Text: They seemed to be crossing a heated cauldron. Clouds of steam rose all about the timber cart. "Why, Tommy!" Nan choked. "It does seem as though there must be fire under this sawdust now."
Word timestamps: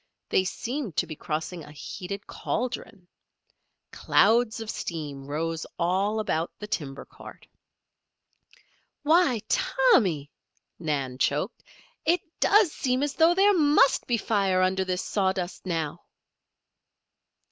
They 0.29 0.43
seemed 0.45 0.95
to 0.95 1.05
be 1.05 1.15
crossing 1.15 1.63
a 1.63 1.71
heated 1.71 2.25
cauldron. 2.25 3.07
Clouds 3.91 4.59
of 4.59 4.71
steam 4.71 5.27
rose 5.27 5.63
all 5.77 6.19
about 6.19 6.51
the 6.57 6.65
timber 6.65 7.05
cart. 7.05 7.45
"Why, 9.03 9.41
Tommy!" 9.47 10.31
Nan 10.79 11.19
choked. 11.19 11.61
"It 12.03 12.21
does 12.39 12.71
seem 12.71 13.03
as 13.03 13.13
though 13.13 13.35
there 13.35 13.53
must 13.53 14.07
be 14.07 14.17
fire 14.17 14.63
under 14.63 14.83
this 14.83 15.03
sawdust 15.05 15.67
now." 15.67 16.01